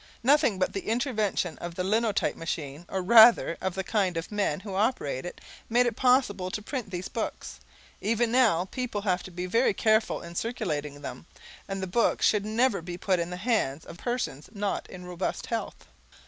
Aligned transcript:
Nothing 0.23 0.57
but 0.57 0.73
the 0.73 0.87
intervention 0.87 1.59
of 1.59 1.75
the 1.75 1.83
linotype 1.83 2.35
machine 2.35 2.87
or 2.89 3.03
rather, 3.03 3.55
of 3.61 3.75
the 3.75 3.83
kind 3.83 4.17
of 4.17 4.31
men 4.31 4.61
who 4.61 4.73
operate 4.73 5.27
it 5.27 5.39
made 5.69 5.85
it 5.85 5.95
possible 5.95 6.49
to 6.49 6.59
print 6.63 6.89
these 6.89 7.07
books. 7.07 7.59
Even 8.01 8.31
now 8.31 8.65
people 8.65 9.01
have 9.01 9.21
to 9.21 9.29
be 9.29 9.45
very 9.45 9.75
careful 9.75 10.23
in 10.23 10.33
circulating 10.33 11.01
them, 11.03 11.27
and 11.67 11.83
the 11.83 11.85
books 11.85 12.25
should 12.25 12.45
never 12.47 12.81
be 12.81 12.97
put 12.97 13.19
into 13.19 13.29
the 13.29 13.37
hands 13.37 13.85
of 13.85 13.99
persons 13.99 14.49
not 14.51 14.89
in 14.89 15.05
robust 15.05 15.45
health. 15.45 15.85